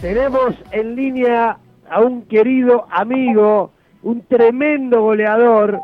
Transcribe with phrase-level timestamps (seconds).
[0.00, 1.58] Tenemos en línea
[1.90, 3.72] a un querido amigo,
[4.04, 5.80] un tremendo goleador,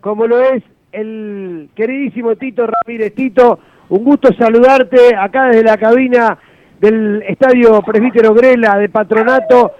[0.00, 3.14] como lo es el queridísimo Tito Ramírez.
[3.14, 6.38] Tito, un gusto saludarte acá desde la cabina
[6.80, 9.72] del Estadio Presbítero Grela de Patronato.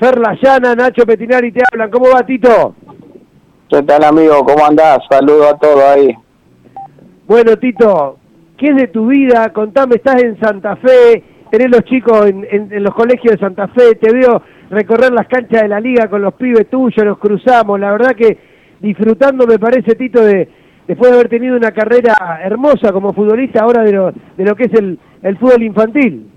[0.00, 1.90] Ferla Llana, Nacho Petinari te hablan.
[1.90, 2.74] ¿Cómo va, Tito?
[3.68, 4.42] ¿Qué tal, amigo?
[4.42, 5.00] ¿Cómo andás?
[5.10, 6.16] Saludo a todos ahí.
[7.26, 8.16] Bueno, Tito,
[8.56, 9.52] ¿qué es de tu vida?
[9.52, 14.12] Contame, estás en Santa Fe, tenés los chicos en, los colegios de Santa Fe, te
[14.12, 18.14] veo recorrer las canchas de la liga con los pibes tuyos, nos cruzamos, la verdad
[18.14, 18.38] que
[18.80, 20.48] disfrutando me parece, Tito, de
[20.86, 24.64] después de haber tenido una carrera hermosa como futbolista ahora de lo, de lo que
[24.64, 26.30] es el, el fútbol infantil.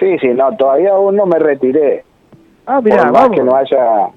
[0.00, 2.04] Sí, sí, no, todavía aún no me retiré.
[2.66, 3.36] Ah, mira, vamos.
[3.36, 4.08] que no haya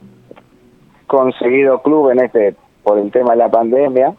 [1.05, 4.13] conseguido club en este, por el tema de la pandemia,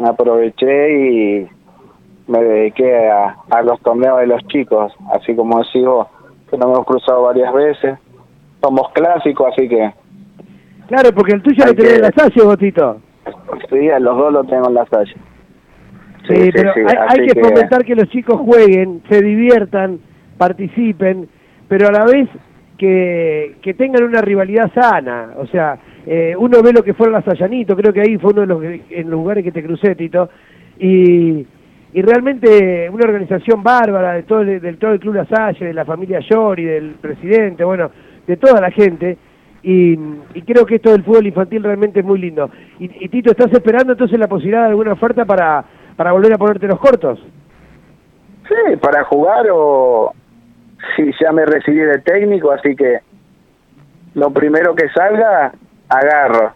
[0.00, 1.48] aproveché y
[2.32, 6.08] me dediqué a, a los torneos de los chicos, así como sigo
[6.50, 7.98] que nos hemos cruzado varias veces.
[8.62, 9.92] Somos clásicos, así que...
[10.88, 13.00] Claro, porque el tuyo lo tenés en la Salle, Botito.
[13.70, 15.14] Sí, a los dos lo tengo en la Salle.
[16.28, 16.72] Sí, pero
[17.08, 19.98] hay, que, fomentar que los chicos jueguen, se diviertan,
[20.38, 21.28] participen,
[21.68, 22.28] pero a la vez
[22.78, 25.30] que, que tengan una rivalidad sana.
[25.38, 28.42] O sea, eh, uno ve lo que fueron las Sallanito, creo que ahí fue uno
[28.42, 30.28] de los, en los lugares que te crucé, Tito,
[30.78, 31.46] y
[31.94, 35.74] y realmente una organización bárbara de todo el, del todo el Club La Salle, de
[35.74, 37.90] la familia Llori, del presidente, bueno,
[38.26, 39.18] de toda la gente,
[39.62, 39.96] y,
[40.44, 42.50] creo que esto del fútbol infantil realmente es muy lindo.
[42.78, 45.64] Y, Tito, ¿estás esperando entonces la posibilidad de alguna oferta para,
[45.96, 47.24] para volver a ponerte los cortos?
[48.48, 50.12] Sí, para jugar o
[50.96, 52.98] si ya me recibí de técnico, así que
[54.14, 55.52] lo primero que salga,
[55.88, 56.54] agarro.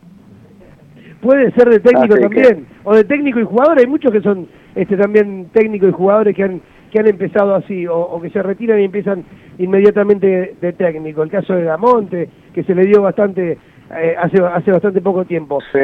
[1.20, 4.96] Puede ser de técnico también, o de técnico y jugador, hay muchos que son este
[4.96, 6.60] también técnicos y jugadores que han
[6.92, 9.24] que han empezado así o, que se retiran y empiezan
[9.58, 11.24] inmediatamente de, técnico.
[11.24, 13.58] El caso de Damonte, que se le dio bastante
[13.90, 15.58] eh, hace hace bastante poco tiempo.
[15.72, 15.78] Sí.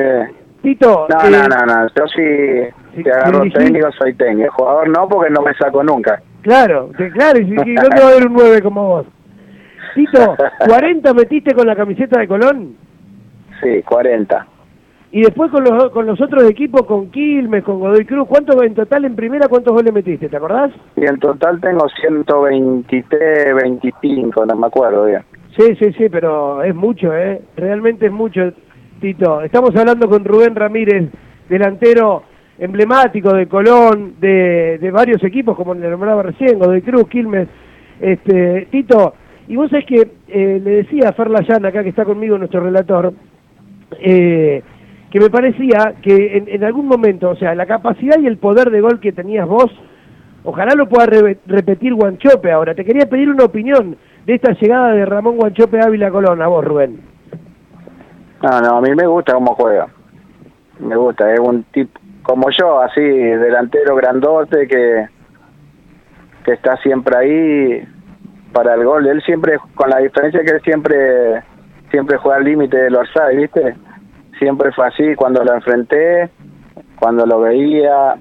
[0.63, 1.09] Tito.
[1.09, 1.89] No, no, eh, no, no.
[1.89, 4.53] Yo sí, si, agarro técnico, soy técnico.
[4.57, 6.23] Jugador no, porque no me saco nunca.
[6.43, 9.07] Claro, claro, y, y no te va a haber un 9 como vos.
[9.95, 12.77] Tito, ¿40 metiste con la camiseta de Colón?
[13.61, 14.47] Sí, 40.
[15.15, 18.75] Y después con los, con los otros equipos, con Quilmes, con Godoy Cruz, ¿cuántos en
[18.75, 20.31] total en primera, cuántos goles metiste?
[20.31, 20.73] ¿Te acordás?
[20.97, 25.21] Y en total tengo 123, 25, no me acuerdo bien.
[25.55, 27.43] Sí, sí, sí, pero es mucho, ¿eh?
[27.57, 28.41] Realmente es mucho,
[29.03, 29.43] Tito.
[29.43, 31.11] Estamos hablando con Rubén Ramírez,
[31.47, 32.23] delantero
[32.59, 37.49] emblemático de Colón, de, de varios equipos, como le nombraba recién, Godoy Cruz, Quilmes.
[38.01, 39.13] Este, Tito,
[39.47, 42.61] y vos sabés que eh, le decía a Fer Layana, acá que está conmigo, nuestro
[42.61, 43.13] relator,
[44.01, 44.63] eh,
[45.13, 48.81] que me parecía que en, algún momento, o sea, la capacidad y el poder de
[48.81, 49.71] gol que tenías vos,
[50.43, 51.05] ojalá lo pueda
[51.47, 52.75] repetir Guanchope ahora.
[52.75, 56.65] Te quería pedir una opinión de esta llegada de Ramón Guanchope Ávila Colón, a vos,
[56.65, 56.99] Rubén.
[58.43, 59.87] No, no, a mí me gusta cómo juega.
[60.79, 65.09] Me gusta, es un tipo como yo, así, delantero grandote que,
[66.43, 67.89] que está siempre ahí
[68.55, 69.07] para el gol.
[69.07, 71.43] Él siempre, con la diferencia que él siempre,
[71.91, 73.77] siempre juega al límite del orsay, ¿viste?
[74.43, 76.29] Siempre fue así cuando lo enfrenté,
[76.99, 78.17] cuando lo veía.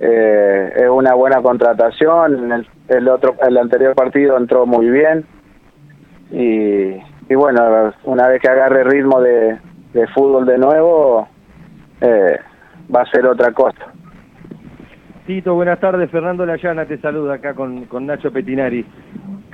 [0.00, 2.50] Eh, es una buena contratación.
[2.50, 5.26] El, el, otro, el anterior partido entró muy bien.
[6.30, 6.96] Y,
[7.28, 9.58] y bueno, una vez que agarre ritmo de,
[9.92, 11.28] de fútbol de nuevo,
[12.00, 12.38] eh,
[12.94, 13.92] va a ser otra cosa.
[15.26, 16.10] Tito, buenas tardes.
[16.10, 18.84] Fernando Layana te saluda acá con, con Nacho Petinari.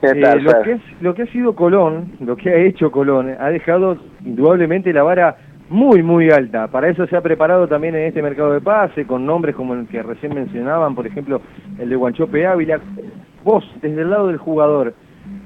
[0.01, 2.93] ¿Qué tal, eh, lo, que es, lo que ha sido Colón, lo que ha hecho
[2.93, 5.37] Colón, ha dejado indudablemente la vara
[5.71, 6.67] muy, muy alta.
[6.67, 9.87] Para eso se ha preparado también en este mercado de pase, con nombres como el
[9.87, 11.41] que recién mencionaban, por ejemplo,
[11.79, 12.81] el de Guanchope Ávila.
[13.45, 14.95] Vos, desde el lado del jugador,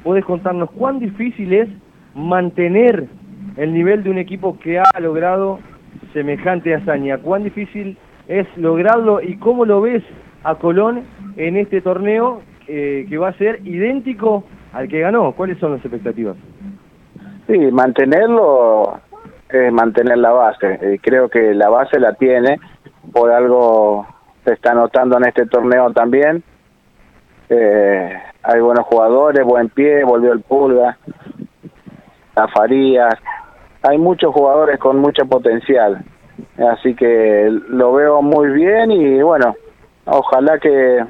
[0.03, 1.69] podés contarnos cuán difícil es
[2.15, 3.07] mantener
[3.57, 5.61] el nivel de un equipo que ha logrado
[6.15, 7.19] semejante hazaña.
[7.19, 10.03] Cuán difícil es lograrlo y cómo lo ves
[10.43, 11.03] a Colón
[11.37, 15.32] en este torneo eh, que va a ser idéntico al que ganó.
[15.32, 16.37] ¿Cuáles son las expectativas?
[17.47, 19.00] Sí, mantenerlo
[19.55, 20.79] es mantener la base.
[20.95, 22.59] y creo que la base la tiene,
[23.12, 24.06] por algo
[24.45, 26.43] se está notando en este torneo también.
[27.49, 30.99] Eh, hay buenos jugadores, buen pie, volvió el Pulga,
[32.37, 33.15] la Farías.
[33.83, 36.05] Hay muchos jugadores con mucho potencial.
[36.59, 39.55] Así que lo veo muy bien y bueno,
[40.05, 41.05] ojalá que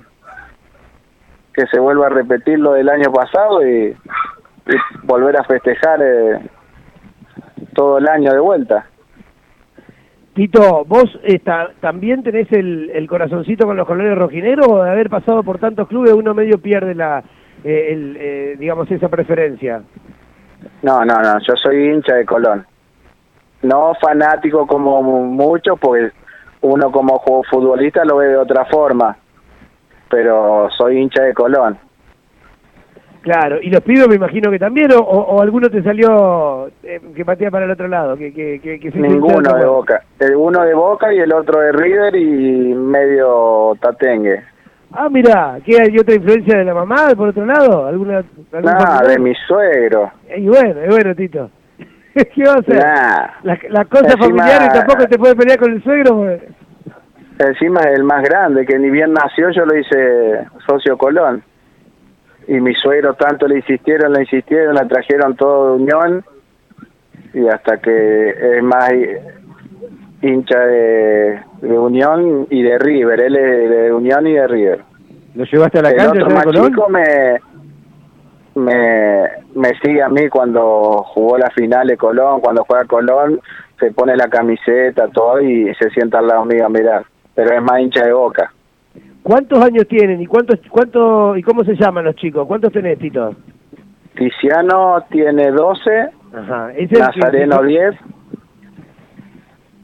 [1.55, 3.97] que se vuelva a repetir lo del año pasado y,
[5.03, 6.41] volver a festejar eh,
[7.75, 8.87] todo el año de vuelta.
[10.35, 15.09] Tito, ¿vos está, también tenés el, el, corazoncito con los colores rojineros o de haber
[15.09, 17.23] pasado por tantos clubes uno medio pierde la,
[17.63, 19.83] eh, el, eh, digamos, esa preferencia.
[20.83, 22.67] No, no, no, yo soy hincha de Colón.
[23.63, 26.13] No fanático como muchos, pues
[26.61, 29.17] uno como futbolista lo ve de otra forma,
[30.11, 31.79] pero soy hincha de Colón.
[33.25, 37.51] Claro, y los pibes me imagino que también, o, alguno te salió eh, que patea
[37.51, 41.21] para el otro lado, que, que, que, Ninguno de Boca, el uno de Boca y
[41.21, 44.43] el otro de River y medio tatengue.
[44.93, 47.87] Ah, mira, ¿qué hay otra influencia de la mamá por otro lado?
[47.87, 48.23] ¿Alguna,
[48.63, 50.13] Nah, de mi suegro.
[50.37, 51.51] Y bueno, y bueno, Tito.
[52.15, 52.77] ¿Qué va a hacer?
[53.43, 56.29] Las la cosas familiares tampoco te puede pelear con el suegro.
[57.39, 61.43] Encima es el más grande, que ni bien nació yo lo hice socio Colón
[62.49, 66.25] y mi suegro tanto le insistieron, le insistieron, la trajeron todo de Unión
[67.33, 68.91] y hasta que es más
[70.23, 74.81] hincha de, Unión y de River, él es de Unión y de River.
[75.35, 76.13] ¿Lo llevaste a la cancha?
[76.13, 77.41] El otro más chico me,
[78.55, 79.23] me,
[79.55, 83.41] me sigue a mí cuando jugó la final de Colón, cuando juega Colón,
[83.79, 87.05] se pone la camiseta, todo y se sienta al lado mío a mirar,
[87.35, 88.53] pero es más hincha de boca.
[89.25, 92.47] ¿Cuántos años tienen y cuántos, cuánto, y cómo se llaman los chicos?
[92.47, 93.35] ¿Cuántos tenés, Tito?
[94.15, 96.71] Tiziano tiene 12, Ajá.
[96.91, 97.95] Nazareno 10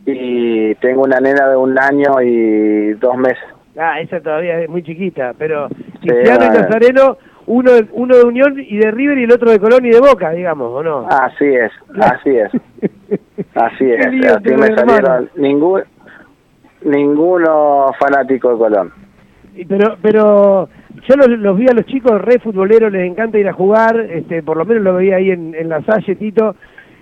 [0.04, 3.42] y tengo una nena de un año y dos meses.
[3.78, 5.70] Ah, esa todavía es muy chiquita, pero
[6.02, 7.16] Tiziano y Nazareno,
[7.46, 10.32] uno, uno de Unión y de River y el otro de Colón y de Boca,
[10.32, 11.08] digamos, ¿o no?
[11.08, 12.50] Así es, así es.
[13.54, 15.82] así es, así me salieron ningún,
[16.82, 18.99] ninguno fanático de Colón
[19.64, 20.68] pero pero
[21.08, 24.56] yo los, vi a los chicos re futboleros, les encanta ir a jugar, este por
[24.56, 26.54] lo menos lo veía ahí en, la Salle, Tito,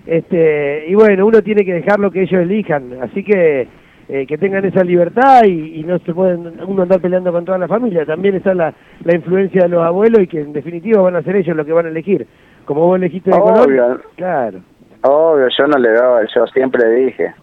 [0.05, 3.67] este y bueno, uno tiene que dejarlo que ellos elijan, así que
[4.07, 7.67] eh, que tengan esa libertad y, no se pueden uno andar peleando con toda la
[7.67, 8.73] familia, también está la,
[9.03, 11.73] la influencia de los abuelos y que en definitiva van a ser ellos los que
[11.73, 12.27] van a elegir,
[12.65, 14.01] como vos elegiste de Obvio.
[14.15, 14.59] claro.
[15.01, 17.33] Obvio, yo no le doy, yo siempre dije,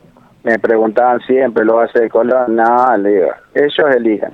[0.45, 2.55] me preguntaban siempre, ¿lo hace de Colón?
[2.55, 4.33] No, le digo, ellos elijan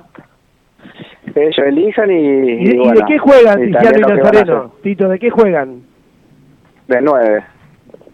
[1.35, 2.15] ellos elijan y...
[2.15, 4.71] ¿Y, de qué juegan Tiziano y Nazareno?
[4.81, 5.81] Tito, ¿de qué juegan?
[6.87, 7.43] De nueve.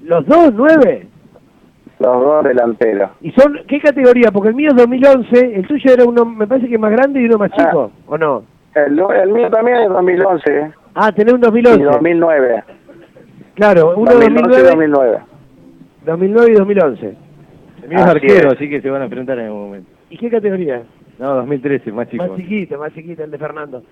[0.04, 1.07] ¿Los dos nueve?
[2.00, 3.12] Los dos delanteros.
[3.21, 4.31] ¿Y son qué categoría?
[4.31, 7.25] Porque el mío es 2011, el tuyo era uno, me parece que más grande y
[7.25, 8.04] uno más chico, ah.
[8.07, 8.44] ¿o no?
[8.74, 10.72] El, el, mío también es 2011.
[10.95, 11.81] Ah, tenés un 2011.
[11.81, 12.63] Y 2009.
[13.56, 15.18] Claro, uno 2009, y 2009.
[16.06, 17.18] 2009 y 2011.
[17.83, 19.89] El mío es arquero, así que se van a enfrentar en algún momento.
[20.10, 20.83] ¿Y qué categoría?
[21.19, 22.25] No, 2013, más chico.
[22.25, 23.83] Más chiquito, más chiquito el de Fernando.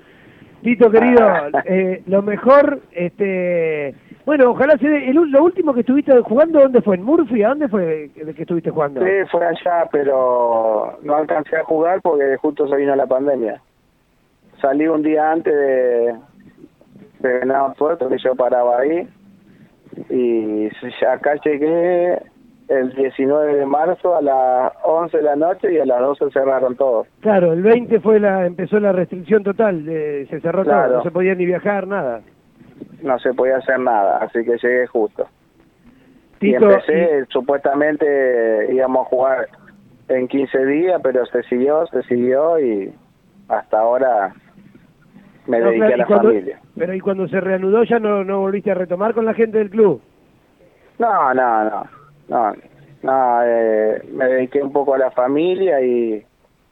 [0.63, 1.19] Tito, querido,
[1.65, 3.93] eh, lo mejor, este,
[4.25, 6.95] bueno, ojalá se dé, el, lo último que estuviste jugando, ¿dónde fue?
[6.95, 7.43] ¿En Murphy?
[7.43, 9.01] ¿A dónde fue que estuviste jugando?
[9.05, 13.61] Sí, fue allá, pero no alcancé a jugar porque justo se vino la pandemia.
[14.59, 16.15] Salí un día antes de,
[17.19, 19.07] de Venado Puerto, que yo paraba ahí,
[20.09, 20.69] y
[21.05, 22.19] acá llegué
[22.67, 26.75] el 19 de marzo a las 11 de la noche y a las 12 cerraron
[26.75, 27.05] todo.
[27.21, 31.35] Claro, el 20 fue la empezó la restricción total, se cerró todo, no se podía
[31.35, 32.21] ni viajar, nada.
[33.01, 35.27] No se podía hacer nada, así que llegué justo.
[36.41, 39.47] y empecé, supuestamente íbamos a jugar
[40.09, 42.93] en 15 días, pero se siguió, se siguió y
[43.47, 44.33] hasta ahora
[45.45, 46.59] me dediqué a la familia.
[46.75, 49.69] Pero ¿y cuando se reanudó ya no, no volviste a retomar con la gente del
[49.69, 50.01] club?
[50.99, 51.96] No, no, no
[52.27, 52.53] no,
[53.03, 56.23] no eh, me dediqué un poco a la familia y,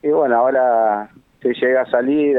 [0.03, 1.09] y bueno, ahora
[1.41, 2.37] si llega a salir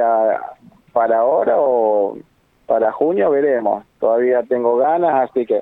[0.92, 2.18] para ahora o
[2.66, 3.84] para junio veremos.
[4.00, 5.60] Todavía tengo ganas, así que...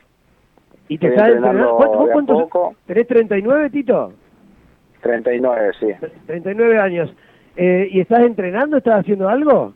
[0.88, 2.48] ¿Y te sabes ¿Vos cuántos?
[2.86, 4.12] ¿Tenés 39, Tito?
[5.00, 5.86] 39, sí.
[6.26, 7.14] 39 años.
[7.56, 8.78] Eh, ¿Y estás entrenando?
[8.78, 9.72] ¿Estás haciendo algo?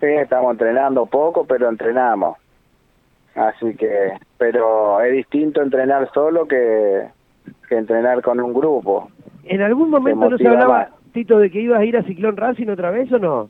[0.00, 2.38] Sí, estamos entrenando poco, pero entrenamos.
[3.34, 7.06] Así que, pero es distinto entrenar solo que,
[7.68, 9.08] que entrenar con un grupo.
[9.44, 12.68] ¿En algún momento no se hablaba, Tito, de que ibas a ir a Ciclón Racing
[12.68, 13.48] otra vez o no?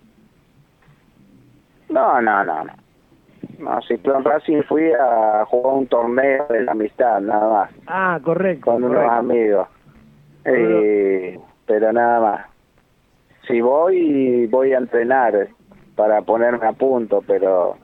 [1.89, 2.65] No, no, no.
[2.65, 2.73] No,
[3.59, 7.71] no Ciclón Racing fui a jugar un torneo de la amistad, nada más.
[7.87, 8.71] Ah, correcto.
[8.71, 9.69] Con unos amigos.
[10.45, 12.47] Eh, pero nada más.
[13.47, 15.49] Si voy, voy a entrenar
[15.97, 17.77] para ponerme a punto, pero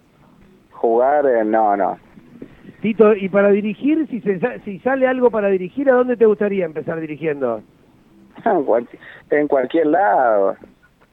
[0.79, 1.99] jugar, eh, no, no.
[2.81, 4.21] Tito, y para dirigir, si,
[4.65, 7.63] si sale algo para dirigir, ¿a dónde te gustaría empezar dirigiendo?
[9.31, 10.57] en, cualquier lado.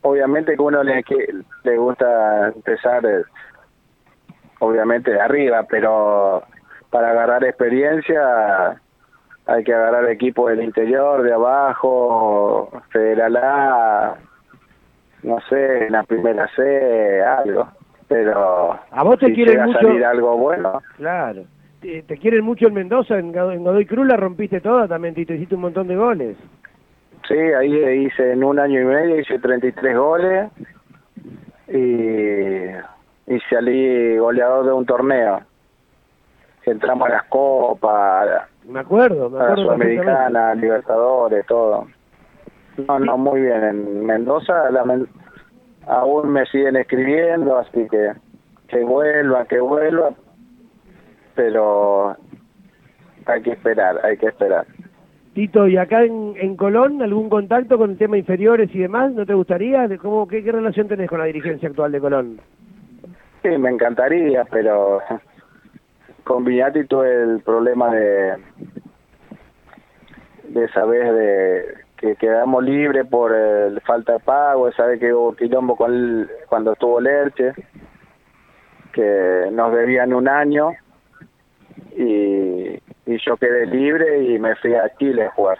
[0.01, 1.15] Obviamente que uno le, que,
[1.63, 3.23] le gusta empezar, eh,
[4.59, 6.43] obviamente de arriba, pero
[6.91, 8.79] para agarrar experiencia
[9.47, 14.15] hay que agarrar equipos del interior, de abajo, Federal A,
[15.23, 17.67] no sé, en la primera C, algo.
[18.23, 21.43] Pero a vos te si quieren llega mucho a salir algo bueno, claro
[21.81, 25.13] te, te quieren mucho en Mendoza en, Go- en Godoy Cruz la rompiste toda también
[25.15, 26.37] Tito hiciste un montón de goles
[27.27, 30.51] sí, ahí hice en un año y medio, hice 33 goles
[31.67, 31.73] y,
[33.33, 35.41] y salí goleador de un torneo.
[36.65, 38.27] Entramos a las copas,
[38.67, 40.01] me acuerdo me a la acuerdo perfectamente.
[40.03, 41.87] Sudamericana, Libertadores, todo.
[42.87, 43.63] No, no, muy bien.
[43.63, 45.07] En Mendoza la men-
[45.87, 48.13] aún me siguen escribiendo, así que
[48.67, 50.11] que vuelva, que vuelva,
[51.35, 52.15] pero
[53.25, 54.65] hay que esperar, hay que esperar.
[55.33, 59.11] Tito, ¿y acá en, en Colón algún contacto con el tema inferiores y demás?
[59.13, 59.87] ¿No te gustaría?
[59.87, 62.39] ¿De ¿Cómo, qué, ¿Qué relación tenés con la dirigencia actual de Colón?
[63.43, 65.01] Sí, me encantaría, pero
[66.23, 68.35] con Viñati tuve el problema de
[70.49, 75.75] de saber de que quedamos libres por el falta de pago, saber que hubo quilombo
[75.75, 77.53] con él cuando estuvo Lerche,
[78.93, 80.69] que nos debían un año
[81.97, 85.57] y, y yo quedé libre y me fui a Chile a jugar.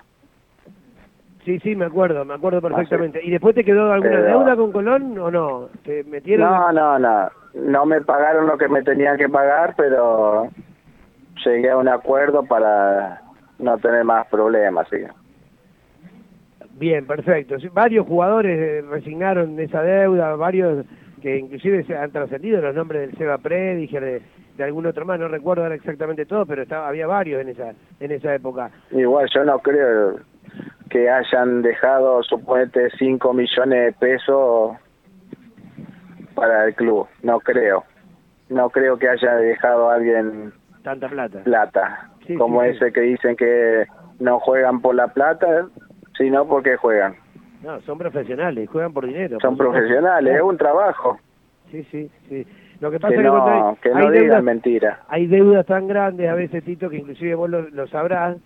[1.44, 3.24] Sí, sí, me acuerdo, me acuerdo perfectamente.
[3.24, 5.68] ¿Y después te quedó alguna Pero- deuda con Colón o no?
[5.84, 6.50] ¿Te metieron?
[6.50, 7.30] No, no, no.
[7.54, 10.50] No me pagaron lo que me tenían que pagar, pero
[11.46, 13.22] llegué a un acuerdo para
[13.60, 14.88] no tener más problemas.
[14.90, 14.98] ¿sí?
[16.78, 17.56] Bien, perfecto.
[17.74, 20.86] Varios jugadores eh, resignaron esa deuda, varios
[21.22, 24.22] que inclusive se han trascendido los nombres del Seba Prediger, de,
[24.58, 27.74] de algún otro más, no recuerdo ahora exactamente todo, pero estaba, había varios en esa
[28.00, 28.70] en esa época.
[28.92, 30.20] Igual yo no creo
[30.90, 34.76] que hayan dejado, suponete, 5 millones de pesos
[36.36, 37.08] para el club.
[37.24, 37.84] No creo.
[38.50, 40.54] No creo que haya dejado a alguien
[40.84, 41.40] Tanta plata.
[41.44, 42.10] plata.
[42.28, 42.76] Sí, como sí, sí.
[42.76, 43.86] ese que dicen que
[44.20, 45.68] no juegan por la plata,
[46.18, 47.16] sino porque juegan.
[47.64, 49.38] No, son profesionales, juegan por dinero.
[49.42, 51.18] Son por profesionales, es un trabajo.
[51.72, 52.46] Sí, sí, sí.
[52.80, 55.00] Lo que pasa Que es que no, hay, que no hay digan deudas, mentiras.
[55.08, 58.38] hay deudas tan grandes a veces, Tito, que inclusive vos lo, lo sabrás,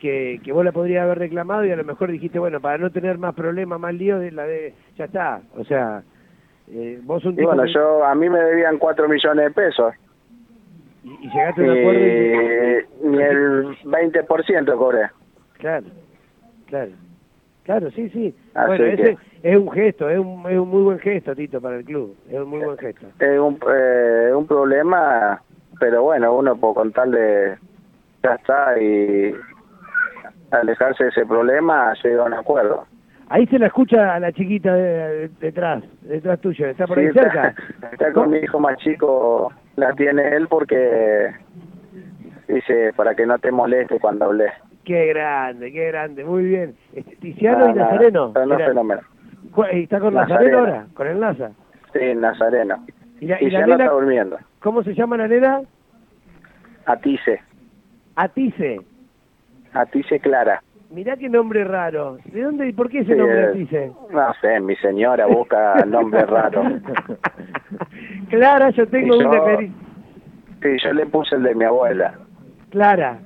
[0.00, 2.90] que, que vos la podrías haber reclamado y a lo mejor dijiste, bueno, para no
[2.90, 5.40] tener más problemas, más lío, de la de, ya está.
[5.56, 6.02] O sea,
[6.68, 9.94] eh, vos un Y bueno, que- yo a mí me debían 4 millones de pesos.
[11.04, 12.00] y, y llegaste a un acuerdo
[13.04, 15.10] Y ni el 20% cobré.
[15.58, 15.86] Claro,
[16.66, 16.90] claro.
[17.64, 18.34] Claro, sí, sí.
[18.54, 21.60] Así bueno, que- ese es un gesto, es un, es un muy buen gesto, Tito,
[21.60, 22.16] para el club.
[22.30, 23.06] Es un muy buen gesto.
[23.18, 25.42] Es un, eh, un problema,
[25.80, 27.56] pero bueno, uno por contarle
[28.22, 29.34] ya está y
[30.50, 32.86] alejarse de ese problema llega a un acuerdo.
[33.28, 37.06] Ahí se la escucha a la chiquita de- de- detrás, detrás tuyo, está por Sí,
[37.06, 37.48] ahí cerca.
[37.48, 41.30] está, está con mi hijo más chico, la tiene él porque
[42.46, 44.52] dice para que no te moleste cuando hablé.
[44.84, 46.74] Qué grande, qué grande, muy bien.
[46.92, 48.32] Este, Tiziano y Nazareno.
[48.34, 49.00] pero no eran- fenómeno.
[49.52, 50.86] Cu- ¿Está con Nazareno, ahora?
[50.94, 51.50] ¿Con el Naza?
[51.92, 52.84] Sí, Nazareno.
[53.20, 54.38] ¿Y la, Y y la ya no nena, está durmiendo.
[54.60, 55.62] cómo se llama la nena?
[56.86, 57.40] Atice,
[58.16, 58.80] Atice.
[59.72, 60.62] Atice Clara.
[60.90, 62.18] Mirá qué nombre raro.
[62.26, 63.90] ¿De dónde y por qué ese Sí, nombre Atice?
[64.10, 66.66] No sé, mi señora busca nombres raros.
[68.28, 69.56] Clara, yo tengo Y una
[70.62, 72.14] Sí, yo le puse el de mi abuela,
[72.70, 73.18] Clara.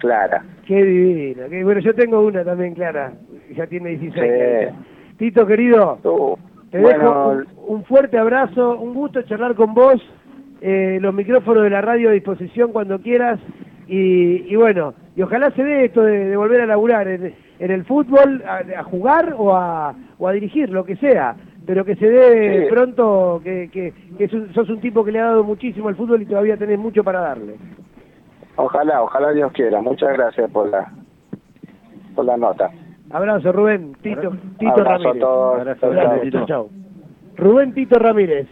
[0.00, 0.42] Clara.
[0.66, 1.48] Qué divina.
[1.48, 3.12] Qué, bueno, yo tengo una también, Clara.
[3.56, 4.12] Ya tiene 16.
[4.12, 4.20] Sí.
[4.20, 4.74] Clarita.
[5.18, 6.36] Tito, querido, Uh,
[6.70, 7.28] te dejo bueno,
[7.66, 8.78] un, un fuerte abrazo.
[8.78, 10.00] Un gusto charlar con vos.
[10.62, 13.38] Eh, los micrófonos de la radio a disposición cuando quieras.
[13.88, 17.70] Y, y bueno, y ojalá se dé esto de, de volver a laburar en, en
[17.70, 21.34] el fútbol, a, a jugar o a, o a dirigir, lo que sea.
[21.66, 22.70] Pero que se dé Sí.
[22.72, 26.56] pronto, que, que, sos un tipo que le ha dado muchísimo al fútbol y todavía
[26.56, 27.54] tenés mucho para darle.
[28.64, 29.80] Ojalá, ojalá Dios quiera.
[29.80, 30.90] Muchas gracias por la
[32.14, 32.70] por la nota.
[33.10, 33.94] Abrazo, Rubén.
[34.02, 35.20] Tito, Tito Abrazo a Ramírez.
[35.20, 35.60] todos.
[35.60, 36.70] Abrazo, chau, chau.
[37.36, 38.46] Rubén Tito Ramírez.